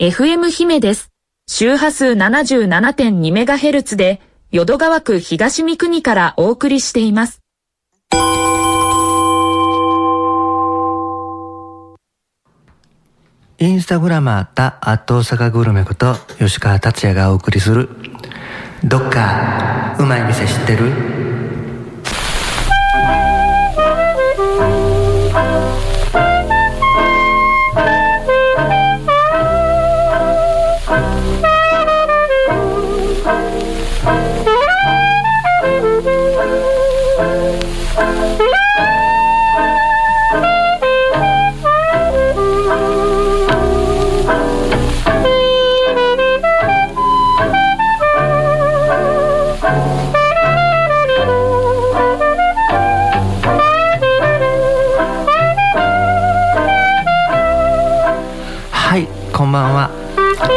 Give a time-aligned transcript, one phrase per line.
[0.00, 1.10] FM 姫です。
[1.46, 7.42] 周波数 77.2MHz で、淀川区東三国からお送りしています。
[13.58, 17.90] インスタグラマーたアット大阪グルメこと吉川達也がお送りする
[18.82, 21.29] どっかうまい店知ってる？
[59.50, 59.90] んばんは、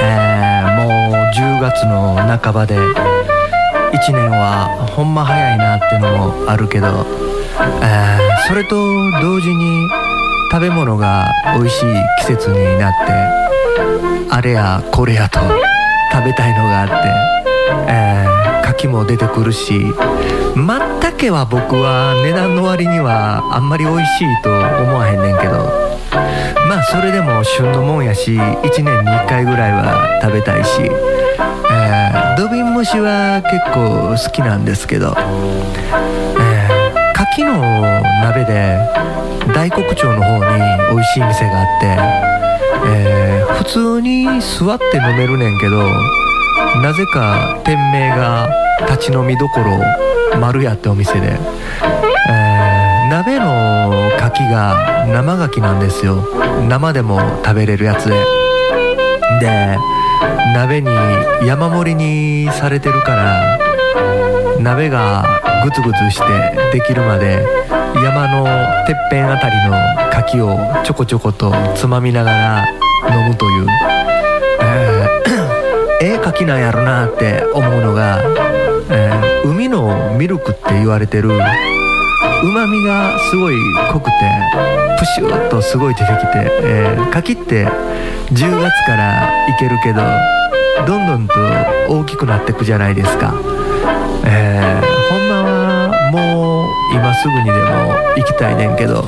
[0.04, 7.04] えー、もう10月の半ばで1年はほんま早いなってのもあるけど、
[7.82, 8.76] えー、それと
[9.20, 9.90] 同時に
[10.52, 15.40] 食べ物が美味しい季節になってあれやこれやと
[16.12, 19.74] 食べたいのがあって、えー、牡蠣も出てくるし
[20.56, 25.93] まったけは僕は値段の割にはあんまり美味しいと思わへんねんけど
[26.68, 38.78] まあそれでも旬のもんやし1年に1回ぐらいは食べたいし、えー、土瓶蒸しは結構好きなんですけど、えー、牡蠣の鍋で
[39.54, 41.98] 大黒町の方に美味しい店があって、
[42.88, 45.84] えー、普通に座って飲めるねんけど
[46.82, 48.50] なぜか店名が
[48.88, 49.80] 立ち飲みどころ
[50.40, 51.38] 丸屋ってお店で、
[52.30, 53.83] えー、鍋の
[54.34, 56.28] 牡蠣が生牡蠣なんですよ。
[56.68, 58.16] 生でも食べれるやつで。
[59.40, 59.78] で
[60.56, 60.90] 鍋に
[61.46, 63.58] 山盛りにされてるから
[64.60, 65.26] 鍋が
[65.64, 67.44] グツグツしてできるまで
[67.96, 68.46] 山の
[68.86, 69.76] てっぺんあたりの
[70.10, 72.68] 牡蠣をちょこちょことつまみながら
[73.10, 73.68] 飲むという。
[74.62, 78.22] えー、ええ牡蠣なんやろなって思うのが、
[78.90, 81.32] えー、海のミルクって言われてる
[82.44, 83.56] うまみがすごい
[83.90, 84.12] 濃くて
[85.00, 87.66] プシューッとすごい出てきて、えー、柿って
[88.34, 90.02] 10月からいけるけど
[90.86, 91.34] どんどんと
[91.88, 93.34] 大きくなってくじゃないですか、
[94.26, 97.58] えー、ほんまはもう今すぐにでも
[98.18, 99.06] 行きたいねんけど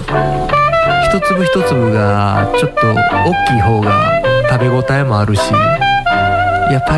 [1.09, 5.41] 一粒一粒がちょっと大きい方が食べ応えもあるし
[6.71, 6.97] やっぱ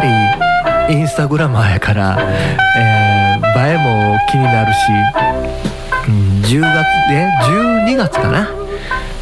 [0.90, 2.18] りインスタグラマーやから、
[2.78, 5.27] えー、映えも気になるし
[6.42, 7.28] 10月え
[7.86, 8.50] 12月かな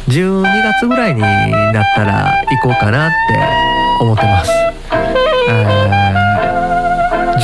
[0.08, 2.32] ？12月ぐらいになったら
[2.62, 3.14] 行こうかなって
[4.00, 4.50] 思ってます、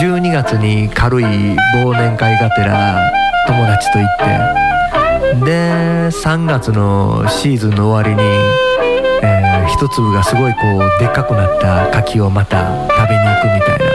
[0.04, 3.10] 12月に軽い忘年会がてら
[3.46, 8.28] 友達と行ってで3月のシーズンの終わりに、
[9.22, 13.91] えー、一粒がすごいこうでっかくなった柿をまた食べに行くみたいな、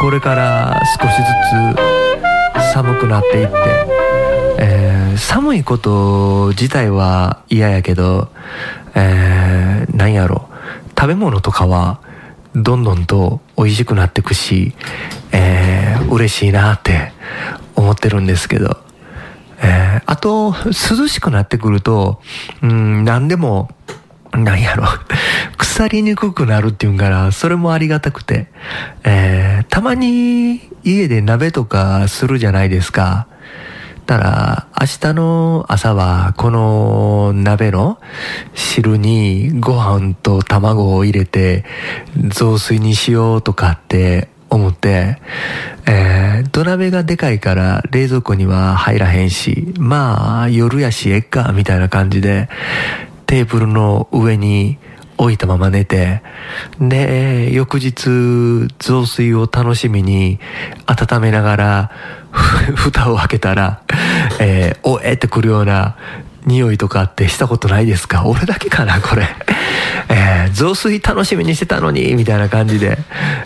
[0.00, 1.22] これから少しず
[2.62, 3.54] つ寒くなっていって、
[4.58, 8.28] えー、寒いこと自体は嫌やけど、
[8.94, 10.48] えー、なんやろ。
[10.98, 12.00] 食べ物とかは
[12.54, 14.72] どんどんと美味しくなってくし、
[15.32, 17.12] えー、嬉しいなって
[17.76, 18.78] 思ってるんですけど、
[19.62, 22.22] えー、あと涼しくなってくると、
[22.62, 23.68] うん、何でも
[24.32, 24.84] なんやろ。
[25.58, 28.48] 腐りにくくなるっていうんから、それもありがたくて、
[29.04, 33.26] えー、たまに家で鍋とかするじゃないですか。
[34.10, 38.00] たら、明日の朝は、この鍋の
[38.54, 41.64] 汁にご飯と卵を入れて、
[42.28, 45.18] 雑炊にしようとかって思って、
[45.86, 52.48] えー、土鍋がでかいから冷蔵庫には入らへんし、まあ、夜やしえっか、みたいな感じで、
[53.30, 54.76] テーブルの上に
[55.16, 56.20] 置いたまま寝て、
[56.80, 60.40] で、翌日、雑炊を楽しみに
[60.86, 61.92] 温めながら、
[62.74, 63.82] 蓋を開けたら、
[64.40, 65.96] えー、おえってくるような
[66.44, 68.26] 匂いとかってしたことないですか？
[68.26, 69.28] 俺だけかなこれ。
[70.08, 72.98] えー、雑炊楽しみにしてたのにみたいな感じで、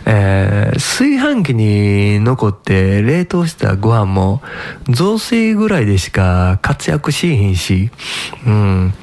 [0.06, 4.40] えー、炊飯器に残って冷凍したご飯も
[4.88, 7.90] 雑炊ぐらいでしか活躍しひんし、
[8.46, 8.94] うん。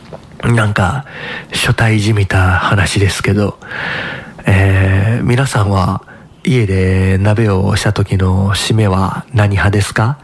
[0.43, 1.05] なんか、
[1.51, 3.59] 初対じみた話ですけど、
[4.45, 6.03] えー、皆さんは
[6.43, 10.17] 家で鍋をした時の締めは何派ですか？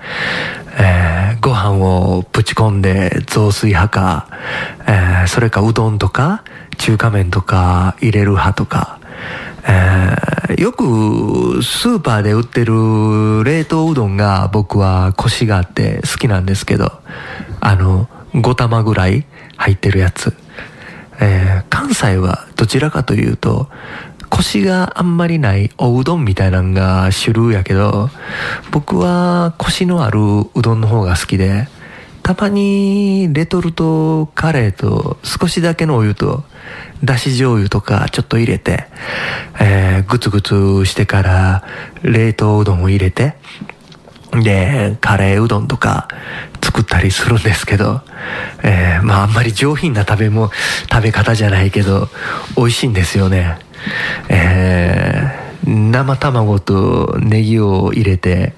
[0.80, 4.28] えー、ご飯をぶち込んで雑炊派か、
[4.88, 6.44] えー、それかうどんとか
[6.78, 9.00] 中華麺とか入れる派とか、
[9.68, 16.92] えー、よくスーパーで売ってる冷凍うどんが僕はコシがあって好きなんですけど、
[17.60, 18.08] あの、
[18.42, 19.26] 5玉ぐらい
[19.58, 20.34] 入ってるやつ。
[21.20, 23.68] えー、関西はどちらかというと、
[24.30, 28.10] コシがあんまりないおうどんみたいなのが主流やけど、
[28.72, 31.68] 僕はコシのあるうどんの方が好きで、
[32.24, 36.44] たまにレトルトカレーと少しだけのお湯と
[37.02, 38.88] だし醤油とかちょっと入れて、
[39.62, 41.64] えー、グツグツしてから
[42.04, 43.36] 冷凍うどんを入れて、
[44.34, 46.10] で、カレーうどんとか
[46.78, 48.02] 作ったりするんですけど、
[48.64, 50.52] えー、まああんまり上品な食べも、
[50.92, 52.08] 食べ方じゃないけど、
[52.56, 53.58] 美味しいんですよね。
[54.30, 58.54] えー、生卵とネギを入れて、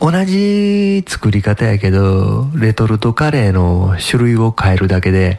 [0.00, 5.38] 同じ作り方やけど、レトルトカレーの種類を変えるだけで、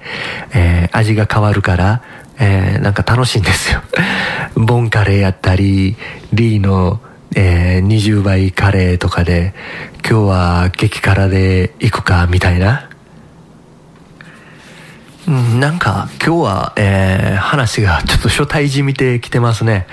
[0.54, 2.02] えー、味が変わるから、
[2.40, 3.82] えー、なんか楽しいんですよ。
[4.56, 5.98] ボンカレーやったり、
[6.32, 7.02] リーの
[7.36, 9.54] えー、20倍カレーとかで、
[10.10, 12.90] 今日は激辛で行くか、みたいな。
[15.28, 19.88] うん、なんか今日は、えー、話がちょっと初対じみてきてますね。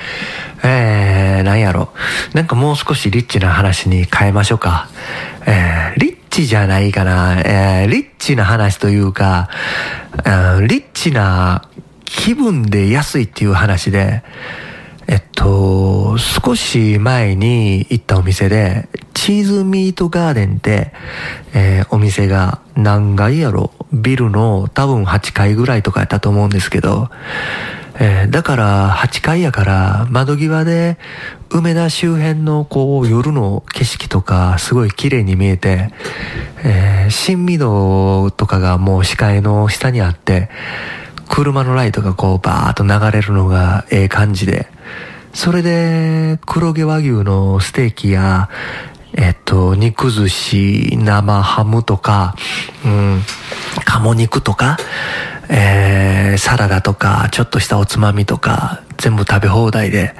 [0.62, 1.92] えー、なんやろ。
[2.34, 4.88] なんかもう少しリッチな話に変えましょうか。
[5.46, 7.40] えー、リッチじゃないかな。
[7.40, 9.48] えー、リッチな話というか、
[10.26, 11.66] えー、リッチな
[12.04, 14.22] 気分で安いっていう話で、
[15.08, 20.92] えっと、少し前に行ったお店で、チーズミートガーデンって、
[21.54, 23.72] えー、お店が何階やろ？
[23.92, 27.10] ビルの多分8階ぐらいとかやったと思うんですけど、
[28.00, 30.96] えー、だから8階やから窓際で
[31.50, 35.90] 梅田周辺のこう夜の景色とかすごい綺麗に見えて、
[36.64, 40.48] えー、新御堂とかがもう視界の下にあって、
[41.28, 44.68] 車のライトがこうバーッと流れるのがええ感じで、
[45.32, 48.50] それで黒毛和牛のステーキや、
[49.14, 52.34] えっと、肉寿司、生ハムとか、
[52.84, 53.22] うん、
[53.84, 54.76] 鴨肉とか、
[55.48, 60.14] えー、サラダとか、ちょっとしたおつまみとか、全部食べ放題で、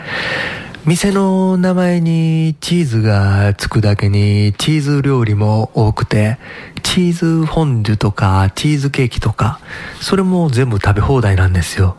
[0.84, 6.38] 店の名前にチーズがつくだけにチーズ料理も多くて、
[6.82, 9.61] チーズフォンデュとかチーズケーキとか、
[10.00, 11.96] それも全部食べ放題なんですよ。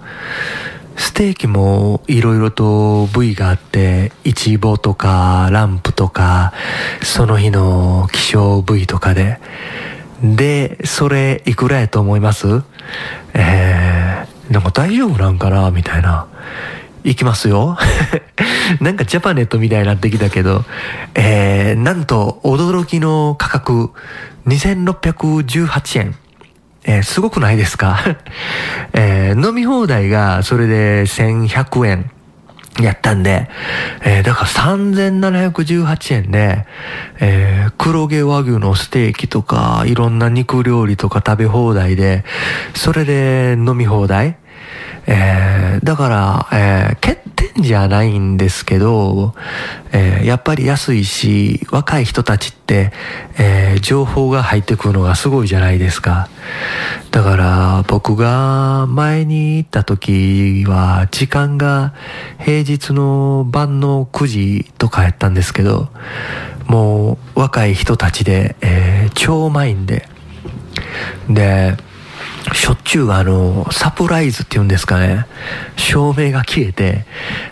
[0.98, 6.52] ステーキもいろいろと部位があって、イチボとかランプとか、
[7.02, 9.40] その日の希少部位とかで。
[10.22, 12.64] で、それいくらやと思います？
[13.34, 15.72] えー、なんか大丈夫なんかな？
[15.72, 16.28] みたいな。
[17.04, 17.78] いきますよ。
[18.80, 20.64] なんかジャパネットみたいになってきたけど、
[21.16, 23.92] えー、なんと驚きの価格、
[24.48, 26.16] 2618円。
[26.86, 28.00] えー、すごくないですか？
[28.94, 32.12] えー、飲み放題がそれで1100円
[32.82, 33.50] やったんで、
[34.02, 36.66] えー、だから3718円で、
[37.20, 42.26] えー、黒毛和牛のステーキとか、いろんな肉料理とか食べ放題で、
[42.74, 44.38] それで飲み放題
[45.06, 49.34] えー、だから、えー、欠点じゃないんですけど、
[49.92, 52.92] えー、やっぱり安いし、若い人たちって、
[53.38, 56.30] え、情報が入ってくるのがすごいじゃないですか。
[57.12, 61.94] だから僕が前に行った時は時間が
[62.40, 65.90] 平日の晩の9時とかやったんですけど、
[66.68, 70.08] もう若い人たちで、えー、超満員で、
[71.30, 71.76] で、
[72.52, 75.26] しょっちゅうあの、サプライズっていうんですかね、
[75.78, 77.06] 照明が消えて、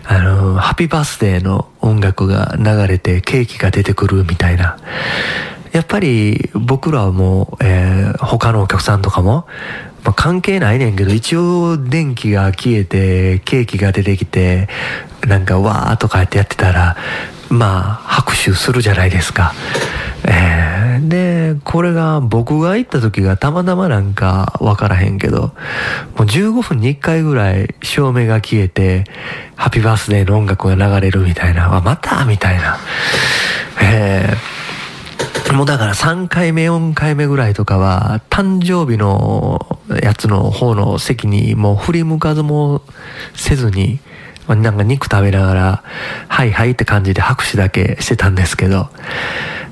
[0.04, 4.76] あの、ハッピーバースデーの音楽が流れてケーキが出てくるみたいな。
[5.72, 9.46] やっぱり僕らはもう、えー、他のお客さんとかも、
[10.04, 14.68] まあ、関係ないねんけど、一応電気が消えて、ケーキが出てきて、
[15.26, 16.96] なんかわーとかやってやってたら、
[17.52, 19.52] まあ、拍手するじゃないですか。
[20.24, 29.04] えー、で、これが僕が行った時がたまたまなんかわからへんけど、もう15分に1回ぐらい照明が消えて、
[29.54, 32.24] ハッピーバースデーの音楽が流れるみたいな、あ、また？
[32.24, 32.78] みたいな。
[33.82, 42.80] えー、もうだから3回目、4回目ぐらいとかは、誕生日のやつの方の席にもう振り向かずも
[43.34, 44.00] せずに、
[44.48, 45.82] なんか肉食べながら、
[46.28, 48.88] はいはいって感じで拍手だけしてたんですけど、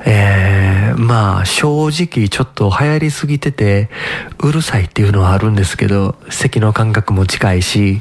[0.07, 3.91] えー、まあ正直ちょっと流行りすぎてて
[4.43, 8.01] うるさいっていうのはあるんですけど席の感覚も近いし、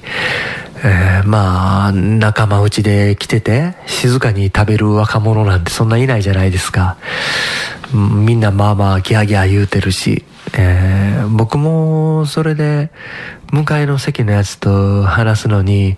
[0.83, 6.97] えー、まあ仲間内で来てて静かに食べる若者なんてそんないないじゃないですか。
[7.93, 10.23] みんなまあまあギャーギャー言うてるし、
[10.57, 12.91] えー、僕もそれで
[13.51, 15.97] 向かいの席のやつと話すのに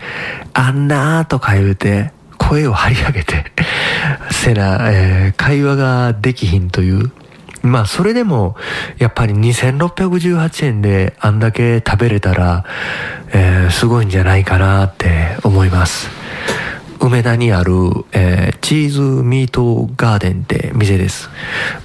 [0.54, 3.46] あんなーとか言うて声を張り上げて
[4.32, 7.12] せな、えー、会話ができひんという。
[7.64, 8.56] まあ、それでも、
[8.98, 12.66] やっぱり2618円であんだけ食べれたら、
[13.34, 16.21] えー、すごいんじゃないかなって思います。
[17.02, 17.74] 梅田にある、
[18.12, 21.30] えー、チーズミートガーデンって店です。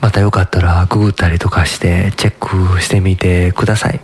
[0.03, 4.01] またよかったらググったりとかしてチェックしてみてください。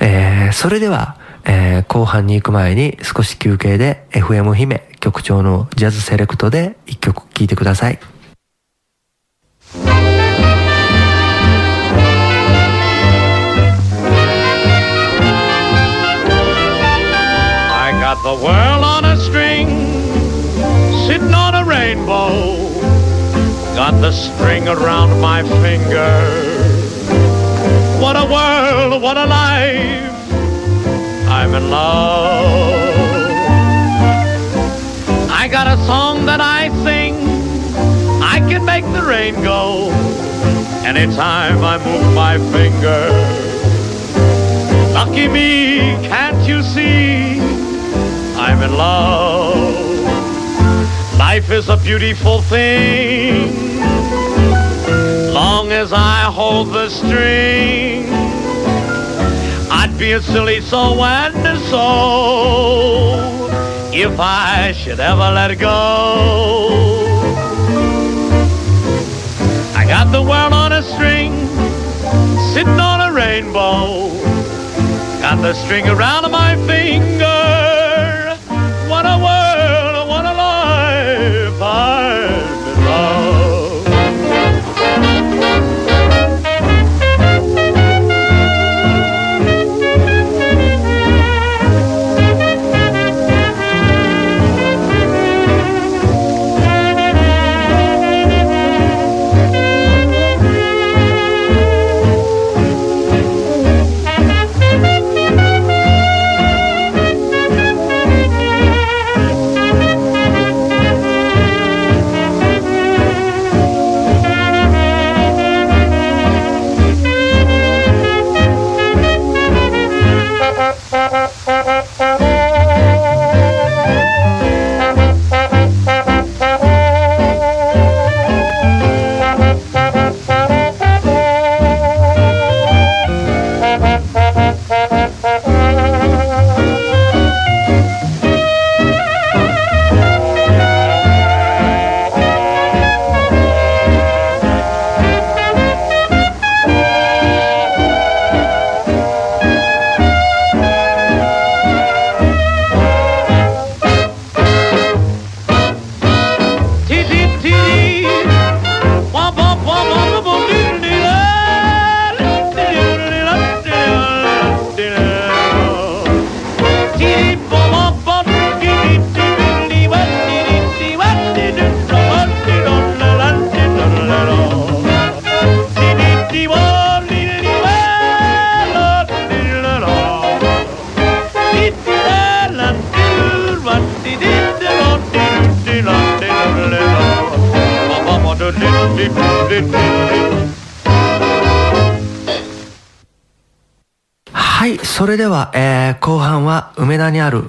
[0.00, 7.98] えー、それでは、えー、後半に行く前に少し休憩で FM 姫局長のジャズセレクトで一曲聴いてください。
[18.06, 18.85] got the world
[21.06, 22.56] sitting on a rainbow.
[23.76, 26.12] Got the string around my finger.
[28.00, 30.12] What a world, what a life.
[31.28, 32.96] I'm in love.
[35.30, 37.14] I got a song that I sing.
[38.20, 39.90] I can make the rain go
[40.84, 43.02] anytime I move my finger.
[44.92, 47.38] Lucky me, can't you see?
[48.36, 49.65] I'm in love.
[51.18, 53.78] Life is a beautiful thing.
[55.32, 58.06] Long as I hold the string
[59.70, 63.16] I'd be a silly soul and soul
[63.94, 67.06] if I should ever let go.
[69.74, 71.32] I got the world on a string,
[72.52, 74.10] sitting on a rainbow.
[75.20, 77.35] Got the string around my finger.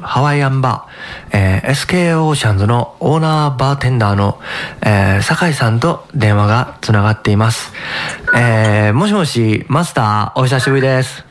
[0.01, 4.39] ハワイアンバー、えー、SK オーシャンズのオーナーバーテンダーの、
[4.83, 7.73] えー、酒井さんと電話がつながっています。
[8.35, 11.23] えー、もしもし、マスター、お久しぶりです。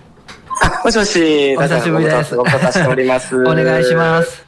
[0.62, 2.36] あ、 もしもし、お久しぶりです。
[2.36, 3.34] ご無沙汰しております。
[3.42, 4.45] お願いします。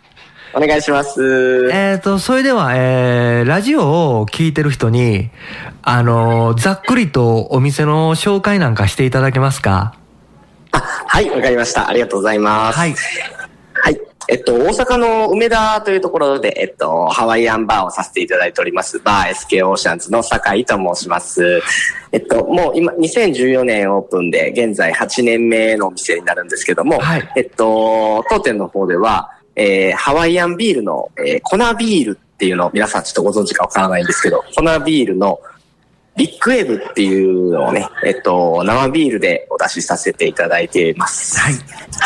[0.54, 1.68] お願いします。
[1.72, 5.30] えっ、ー、と、それでは、えー、ラジオを聞いてる人に、
[5.82, 9.94] あの、ざっくりとお店の紹介なんかしていただけますか？
[10.72, 11.88] あ、はい、わかりました。
[11.88, 12.78] ありがとうございます。
[12.78, 12.94] はい。
[13.74, 14.00] はい。
[14.30, 21.62] えっと、大阪の梅田というところで、えっと、ハワイアンバーをさせていただいております、バー SK オーシャンズの酒井と申します。
[22.12, 35.40] えっと、もう今、2014年オープンで、現在8年目のお店になるんですけども、はい、えっと、当店の方では、えー、ハワイアンビールの、えー、粉ビールっていうのを皆さんちょっとご存知かわからないんですけど、粉ビールの、
[36.16, 41.38] ビッグウェーブっていうのをね、えっと、生ビールでお出しさせていただいています。
[41.40, 41.54] はい。
[41.54, 41.58] は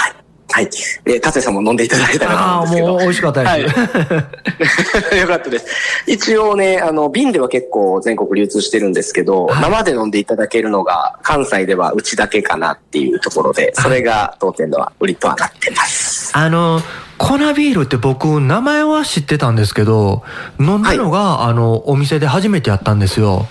[0.08, 0.22] い。
[0.52, 0.68] はい。
[1.04, 2.88] で、達也さんも飲んでいただいたかとああ、思うんですけど。
[2.88, 3.74] もう美味しかったです。
[3.74, 5.18] はい。
[5.20, 5.66] よかったです。
[6.06, 16.30] 一応ね、あの、瓶では結構全国流通してるんですけど、はい生で飲んでいただけるのが関西ではうちだけかなっていうところで、それが当店のは売りとはなってます。
[16.34, 16.80] あの、
[17.22, 20.24] 粉ビールって僕、名前は知ってたんですけど、
[20.58, 23.46] 飲んだのが、あの、お店で初めてやったんですよ。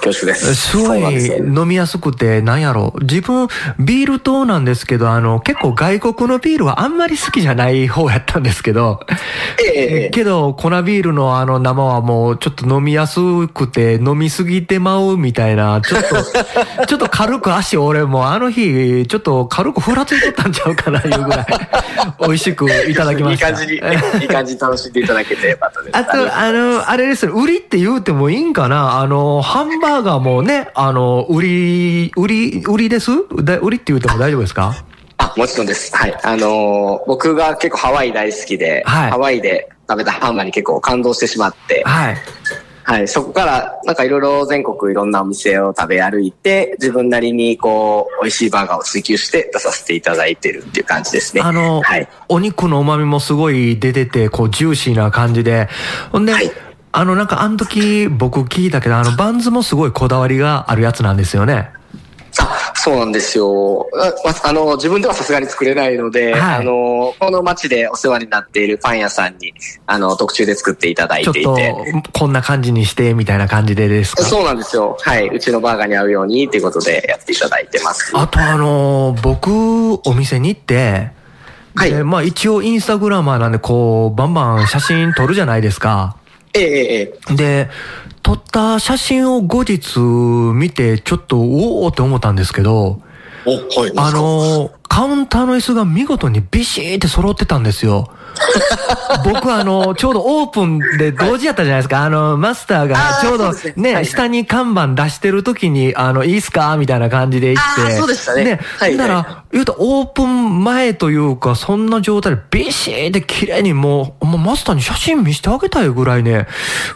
[0.00, 0.54] あ、恐縮です。
[0.54, 2.94] すごい飲みやすくて、なんやろ。
[3.00, 9.00] 自分、ビール糖なんですけど、あの、結構外国のビールはあんまり好きじゃない方やったんですけど、
[9.62, 16.16] ええええけど、粉ビールのあの生はもうちょっと飲みやすくて飲みすぎてまうみたいな、ちょっと、
[16.86, 21.46] ちょっと軽く足俺もあの日、ちょっと軽くふらついとったんちゃうかないうぐらい、
[22.20, 23.48] 美味しくいただきました。
[23.48, 23.74] いい感じに、
[24.22, 25.96] いい感じに楽しんでいただけてよかったです。
[25.96, 29.00] あと、あの、あれですよ、売りって言うてもいいんかな？
[29.00, 33.10] あの、ハンバーガーもね、あの、売り、売り、売りです？
[33.42, 34.72] だ売りって言うても大丈夫ですか？
[35.18, 35.94] あ、もちろんです。
[35.96, 36.16] はい。
[36.22, 42.16] あのー僕が結構ハワイ大好きで、はいハワイで食べたハンバーに結構感動してしまって、はい。
[42.84, 43.08] はい。
[43.08, 51.42] そこから、なんかいろいろ全国いろんなお店を食べ歩いて、自分なりにこう、美味しいバーガーを追求して出させていただいてるっていう感じですね。
[51.42, 52.08] あの、はい。
[52.28, 55.68] お肉の旨味もすごい出てて、こう、ジューシーな感じで。
[56.12, 56.50] ほんで、はい
[56.92, 61.70] あの、なんか、あの時、僕聞いたけど、あの、バンズもすごいこだわりがあるやつなんですよね。
[62.40, 63.88] あ、そうなんですよ。
[63.92, 69.52] あまあの、自分ではさすがに作れないので、はいあの、この町でお世話になっているパン屋さんに、
[69.86, 74.22] あの、特注で作っていただいちょってといて。、こんな感じにして、みたいな感じでですか？
[74.24, 74.96] そうなんですよ。
[75.00, 75.28] はい。
[75.28, 78.12] うちのバーガーに合うようにっていうことでやっていただいてます。
[78.16, 81.10] あと、あの、僕、お店に行って、
[81.76, 86.16] はいでまあ、一応、インスタグラマーなんで、こう、バンバン写真撮るじゃないですか。
[86.54, 87.70] ええええで、
[88.22, 93.00] 撮った写真を後日見て、ちょっと、おおって思ったんですけど、
[93.46, 93.92] お、はい。
[93.96, 98.12] あのーカウンターの椅子が見事にビシーって揃ってたんですよ。
[99.24, 102.02] 僕あの、ちょうどオープンで同時やったじゃないですか。
[102.04, 106.76] あの、マスターがちょうどね下に看板出してる時に、あの、いいっすか？
[106.76, 107.96] みたいな感じで行って。
[107.96, 116.46] そうでしたねはいだから、は言うとオープン前というか、そんな状態でビシーって綺麗にもう、もうマスターに写真見せてあげたいぐらいね、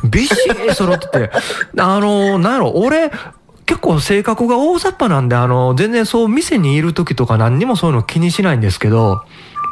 [0.05, 1.31] ビシー揃ってて。
[1.79, 3.11] あの、なんやろ、俺、
[3.67, 9.23] 結構性格が大雑把なんで、あの、全然そう店にいる時とか何にもそういうの気にしないんですけど、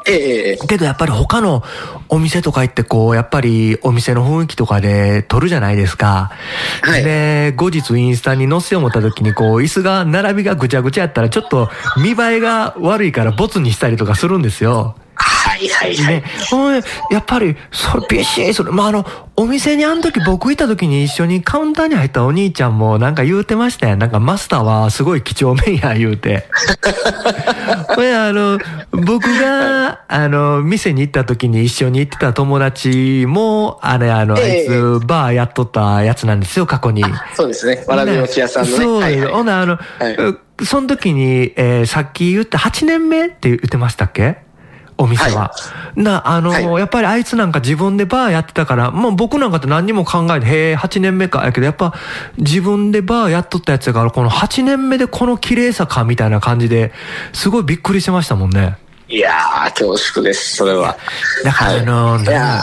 [0.07, 1.63] ええええけどやっぱり他の
[2.09, 6.33] お店とか行ってこう、やっぱりお店の雰囲気とかで撮るじゃないですか。
[6.83, 14.97] はいで、後日インスタに載せよう思った時にこう、椅子が並びがぐちゃぐちゃやったらちょっと見栄えが悪いからボツにしたりとかするんですよ。
[15.15, 16.15] はいはいはい。
[16.17, 16.25] ね、
[17.11, 23.97] やっぱり、それ、ビシッそれ、まあ、あの、お店にあの時僕いた時に一緒にカウンターに入ったお兄ちゃんもなんか言うてましたよ。
[23.97, 26.49] なんかマスターはすごい几帳面や言うて。
[27.95, 28.59] これあの、
[28.91, 37.05] 僕が、あの、店に行った時に一緒に行ってた友達も、あれ、あの、あいええつ、バーやっとったやつなんですよ、過去に。
[37.35, 37.85] そうですね。
[37.87, 38.85] わらび餅屋さんのね。
[38.85, 44.37] そう、はいはいほんならあの、はいその時に、えーさっき言った8年目って言ってましたっけ？
[44.99, 45.53] お店は。
[45.97, 51.45] な、あの、はいやっぱりあいつなんか自分でバーやってたから、もう僕なんかって何にも考えて、へえ、8年目か。
[51.45, 51.95] やけど、やっぱ
[52.39, 56.93] 自分でバーやっとったやつやから、この8年目でこの綺麗さか、みたいな感じで、
[57.33, 58.77] すごいびっくりしてましたもんね。
[59.09, 60.97] いやー、恐縮です、それは。
[61.45, 62.61] だから、あの、いや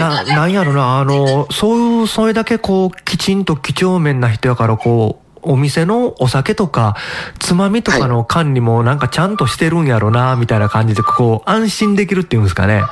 [0.00, 6.96] な、なんやろな、あの、そういう、それだけこう、きちんと几帳面な人やから、こう、お店のお酒とか、
[7.38, 12.82] つまみとかの管理もなんかちゃんとしてるんやろな、みたいな感じで、こう、安心できるっていうんですかね。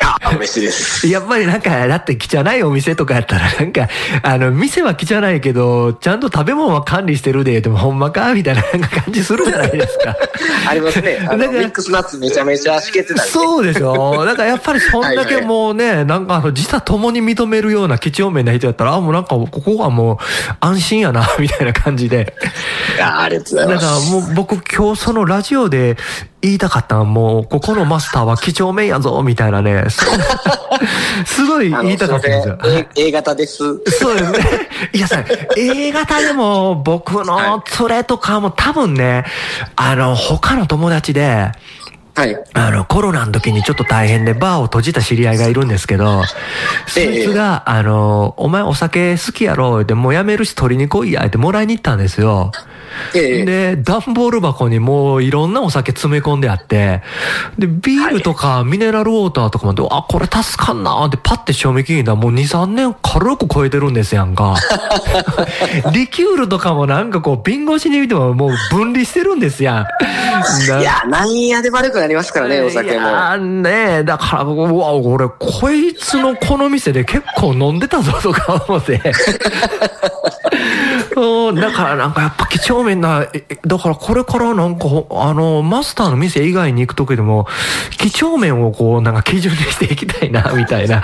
[0.00, 1.06] あ、嬉しいです。
[1.08, 3.88] やっぱりなんか、だって汚いお店とかやったら、なんか、
[4.22, 10.16] あの、店は汚いけど、ちゃんと食べ物は管理してるで、でもほんまかみたいななんか感じするじゃないですか。
[10.68, 11.26] ありますね。
[11.28, 13.22] あの、 ミックスナッツめちゃめちゃしけてた。
[13.22, 20.16] そうでしょだからやっぱりそんだけもうね、なんかあの、自他共に認めるような几帳面な人やったら、あ、もうなんかここはもう
[20.60, 22.34] 安心やな、みたいな感じで。
[22.96, 24.12] いやーありがとうございだからます。
[24.12, 25.96] もう僕今日そのラジオで
[26.40, 29.84] 言いたかったのはもう、ここのマスターは几帳面やぞ、みたいなね。
[31.26, 32.58] すごい言いたかったんですよ。
[32.64, 33.58] A A 型です。
[33.86, 34.38] そうですね。
[34.92, 35.24] いやさ、
[35.56, 39.24] A 型でも僕の 連れとかも多分ね、
[39.74, 41.50] あの、他の友達で、
[42.18, 42.36] はい。
[42.52, 46.24] あの、コロナの時にちょっと大変でバーを閉じた知り合いがいるんですけど、
[46.88, 52.50] そいつが、あの、お前お酒好きやろってもうやめるし取りに来いやってもらいに行ったんですよ。
[53.14, 57.02] ええで、段ボール箱にもういろんなお酒詰め込んであって、
[57.58, 64.56] で、ビールとかミネラルウォーターとかもで、あ、これ助かんなーってパッて賞味期限だもう2、3年軽く超えてるんですやんか。
[65.92, 69.86] リキュールとかもなんかこう、瓶越しに見てももう分離してるんですや
[70.78, 70.80] ん。
[70.80, 72.92] いや、なんやで悪くなりますからね、お酒も。
[72.92, 79.00] いやーねえ、だから、うわ、俺、こいつのこの店で結構飲んでたぞとか思って。
[81.16, 82.46] うんだからなんかやっぱ
[82.78, 87.46] 几帳面な、えだからこれからなんか、あの、マスターの店以外に行くときでも、
[87.98, 91.02] 几帳面をこう、なんか基準にしていきたいな、みたいな。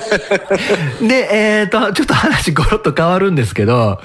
[1.00, 4.00] で、えっ、と、ちょっと話ゴロッと変わるんですけど、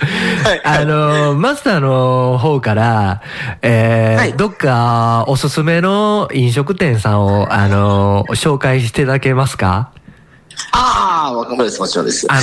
[0.64, 3.22] あの、マスターの方から、
[3.62, 4.34] えーはい。
[4.34, 9.92] どっかおすすめの飲食店さんを、あの、紹介していただけますか？
[10.72, 12.28] ああ、わかります、もちろんです。
[12.30, 12.42] あの、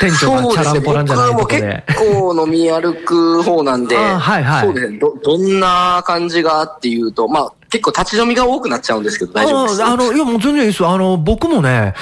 [0.00, 1.84] 店長がチャランポランじゃないとこ僕はもうで。
[1.86, 9.82] 結構飲み歩く方なんで、はいはいそうですねど、どんな感じがっていうと、まあ、結構立ち飲みが多くなっちゃうんですけど、大丈夫です。
[9.82, 10.90] ああの、いやもう全然いいですよ。
[10.90, 11.94] あの、僕もね、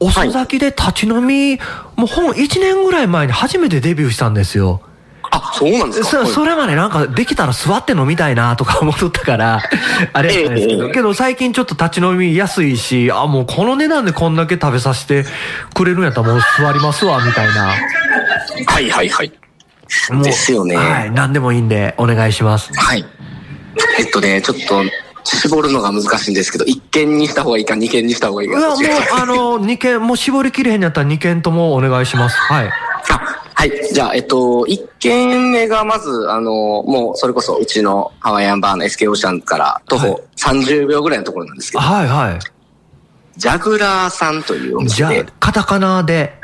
[0.00, 1.58] 遅咲きで立ち飲み、
[1.96, 4.80] もうほん1年ぐらい前に初めてデビューしたんですよ。
[5.34, 6.26] あ、そうなんですか？
[6.26, 9.62] それまでなんかできたら座って飲みたいなとか思っとったから、
[10.12, 15.24] あれやったんですけど、ええけど最近ちょっと立ち飲み安いし、あ、もうこの値段でこんだけ食べさせて
[15.74, 17.72] くれるんやったらもう座りますわ、みたいな。
[18.66, 19.32] はいはいはい。
[20.22, 22.70] ですよねはい、何でもいいんでお願いします。
[22.74, 23.04] はい。
[23.98, 24.82] えっとね、ちょっと、
[25.24, 28.58] 絞るのが難しいんですけど、1件にした方がいいか、2件にした方がいいか。
[28.58, 28.78] いや、もう
[29.22, 32.36] あの、2件、もう絞りきれへんやったら2件ともお願いします。
[32.38, 32.70] はい。
[33.62, 33.94] あはい。
[33.94, 34.36] じゃあ、えっと、
[34.68, 42.38] 1件目がまず、あの、もう、それこそ、うちのハワイアンバーの SK オーシャンから徒はい歩30秒ぐらいのところなんですけど、はいはい。
[43.36, 46.34] ジャグラーさんというおじゃ店で、カタカナで、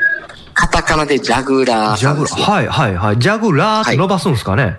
[0.53, 2.41] カタカナでジャグラーさんですね。
[2.41, 3.19] はいはいはい。
[3.19, 4.77] ジャグラーって伸ばすんですかね。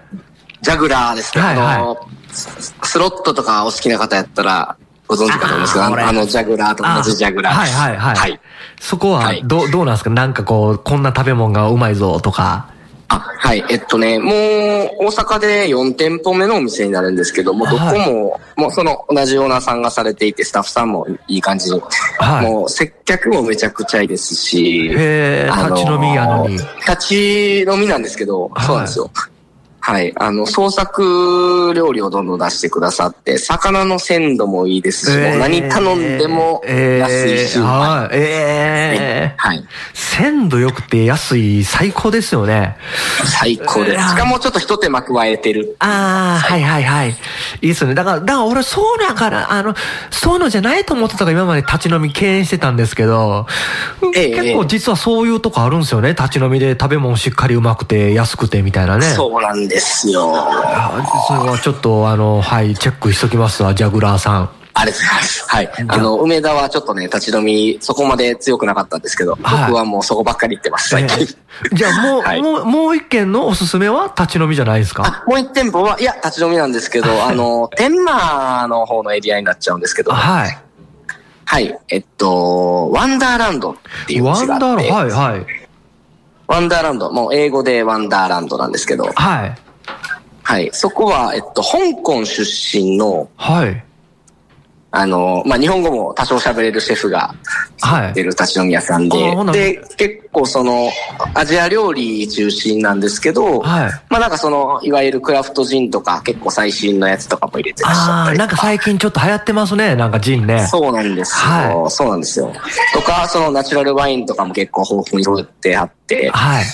[0.62, 1.44] ジャグラーですね。
[1.44, 4.76] はいはいあの、ススロットとかお好きな方やったら、
[5.11, 7.70] ご存知かと思いますけど、あのジャグラーと同じジャグラーはい。
[7.73, 8.16] はいはい。
[8.16, 8.40] はい。
[8.79, 10.11] そこははいど、どうなんですか？
[10.11, 12.70] なんかこう、こんな食べ物がうまいぞとか。
[13.09, 13.64] あ、はい。
[13.68, 21.83] えっとね、もう、大阪で4店舗目のお店になるんですけども、どこはいも、もうその同じオーナーさんがされていて、スタッフさんもいい感じに、
[22.20, 29.11] はいもう接客もめちゃくちゃいいですし、へ立ち飲みやのに立ち飲みなんですけど、はいそうなんですよ。
[29.12, 29.39] はい。
[29.83, 38.16] あの、創作料理をどんどん出してくださって、魚の鮮度もいいですし、もう何頼んでも安いし、えーはい。
[38.16, 39.64] ええはい。
[39.95, 42.77] 鮮度良くて安い、最高ですよね。
[43.25, 44.09] 最高です。
[44.11, 45.77] しかもちょっと一手間加えてる。
[45.79, 47.11] ああ、はいはいはい。
[47.11, 47.14] い
[47.62, 47.95] いですね。
[47.95, 49.75] だから、だから俺そうだから、あの、
[50.11, 53.47] そういうのじゃないと思ってたから今まで立ち飲み敬遠してたんですけど、
[54.14, 56.11] ええ結構実はそういうとこあるんですよね。
[56.11, 59.07] 立ち飲みで食べ物しっかりうまくて安くてみたいなね。
[59.07, 59.69] そうなんです
[60.11, 60.33] よ。
[60.35, 64.50] あそれはちょっとあの、はい、チェックしときますわ、ジャグラーさん。
[64.72, 65.44] ありがとうございます。
[65.48, 65.70] はい。
[65.88, 71.22] あの、梅田はちょっとね、立ち飲み、そこまで強くなかったんですけど、はい僕はもうそこばっかり行ってます、最近。
[71.22, 71.37] えー
[71.74, 75.02] じゃあもう、はいもう、もう一軒のおすすめは立ち飲みじゃないですか？
[75.04, 80.59] あ、もう一店舗は、いや、立ち飲みなんですけど、 あの、天満の方のエリアになっちゃうんですけど、はい。
[81.44, 81.76] はい。
[81.88, 83.74] えっと、ワンダーランドっ
[84.06, 85.46] ていうおワンダー店があって、はいはい。
[86.50, 89.54] ワンダーランド、もう英語でワンダーランドなんですけど、はい。
[90.42, 90.68] はい。
[90.72, 93.84] そこは、えっと、香港出身の、はい。
[94.92, 97.35] あの、まあ、日本語も多少喋れるシェフが
[97.81, 100.90] はってる立ち飲み屋さんで、あーほなで、結構その、
[101.35, 109.94] アジア料理中心なんですけど、はいまあなんかその、いわゆるクラフトジンとか、結構最新のやつとかも入れてらっしゃあたりなんか最近ちょっと流行ってますね。
[109.94, 110.66] なんかジンね。
[110.66, 112.53] そうなんですよ、はそうなんですよ。
[112.92, 116.64] とか、そのナチュラルワインとかも結構豊富に揃ってあって、はい。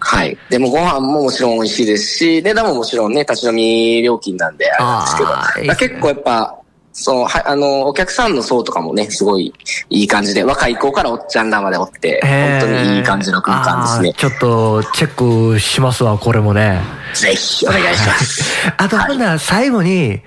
[0.00, 0.38] はい。
[0.50, 6.58] でもご飯ももちろん美味しいですし、値段ももちろんね、立ち飲み料金なんであれなんですけど、いいだから結構やっぱ、
[6.98, 9.52] そう、はい、あの、お客さんの層とかもね、すごい
[9.90, 14.14] いい感じで、若い子からおっちゃんらまでおって、えー本当にいい感じの空間ですね。
[14.14, 16.80] ちょっとチェックしますわ、これもね。
[17.12, 18.44] ぜひお願いします。
[18.78, 20.22] あと、ほんなら最後に、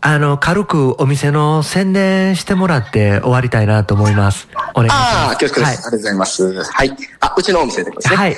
[0.00, 4.48] あの、軽くお店の宣伝してもらって終わりたいなと思います。
[4.74, 5.16] お願いします。
[5.16, 6.62] ああ、恐縮です、ありがとうございます。
[6.72, 6.96] はい。
[7.20, 8.16] あ、うちのお店でですね。
[8.16, 8.36] はい。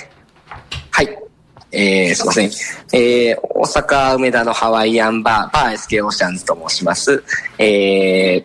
[0.90, 1.18] はい。
[1.72, 2.08] はい。
[2.08, 2.50] えー、すいません。
[2.92, 7.22] えー、大阪梅田のハワイアンバー、バー SK オーシャンズと申します。
[7.58, 8.44] え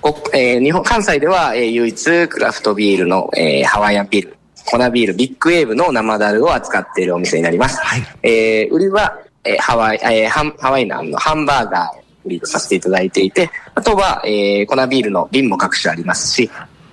[0.00, 7.78] こえー日本、関西では、えー唯一クラフトビールの、えーハワイアンビール、粉ビール、ビッグウェーブの生ダルを扱っているお店になります。
[7.80, 16.50] はいえー売りは、えーハワイ、えーハワイナンのハンバーガーを売りとさせていただいていて、あとは、えー粉ビールの瓶も各種ありますし、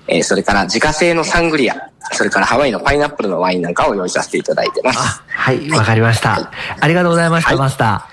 [0.08, 5.24] えーそれから自家製のサングリア、それからハワイのパイナップルのワインなんかを用意させていただいてます。
[5.28, 6.52] はい、わかりました。
[6.80, 8.08] ありがとうございました、はいマスタ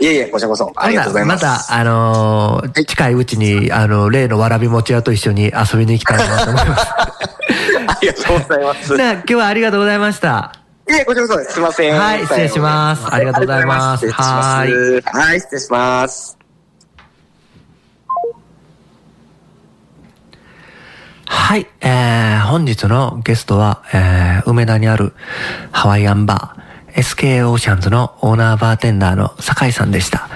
[0.00, 0.72] いえいえ、こちらこそー。
[0.74, 1.44] ありがとうございます。
[1.44, 6.86] また、あのー近いうちに、あの、例のわらび餅屋と一緒に遊びに行きたいなと思います。
[7.86, 8.94] ありがとうございます。
[8.94, 10.52] いじゃあ、今日はありがとうございました。
[10.86, 11.54] え、こちらこそです。
[11.54, 11.98] すいません。
[11.98, 16.43] はい失礼しますありがとうございますありがとうございはい、失礼します。
[21.36, 25.12] はい、えー、本日のゲストは、えー、梅田にある
[25.72, 30.30] ハワイアンバー、SK オーシャンズのオーナーバーテンダーの酒井さんでした。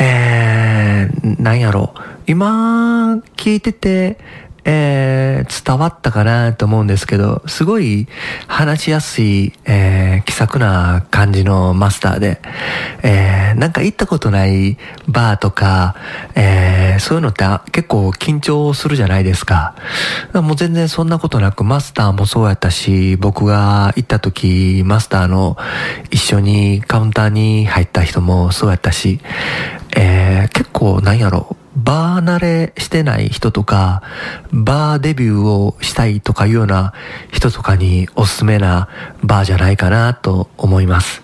[0.00, 2.00] えー、なんやろう。
[2.26, 4.18] 今、聞いてて、
[4.64, 8.08] えー、伝わったかなと思うんですけど、すごい
[8.46, 12.40] 話しやすい、えー、気さくな感じのマスターで、
[13.02, 15.96] えー、なんか行ったことないバーとか、
[16.34, 19.74] えー、そういうのって結構緊張するじゃないですか。
[20.32, 25.56] もう全然そんなことなく、マスターもそうやったし、僕が行った時、マスターの
[26.10, 29.20] 一緒にカウンターに入った人もそうやったし、
[29.96, 34.02] えー、結構なんやろ、バー慣れしてない人とか、
[34.52, 36.92] バーデビューをしたいとかいうような
[37.32, 38.88] 人とかにおすすめな
[39.22, 41.22] バーじゃないかなと思います。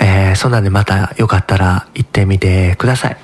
[0.00, 3.16] えー、そんなんでまたよかったら行ってみてください。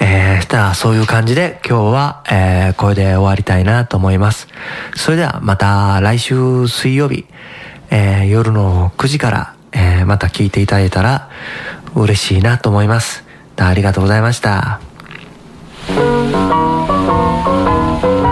[0.00, 4.48] えー、したらそういう感じで今日は、えー、これで終わりたいなと思います。
[4.94, 7.26] それではまた来週水曜日、
[7.90, 11.30] えー、夜の9時から、えー、また聞いていただいたら
[11.94, 13.24] 嬉しいなと思います。
[13.56, 14.80] ありがとうございました。
[15.88, 16.00] 「Thank
[18.04, 18.25] you.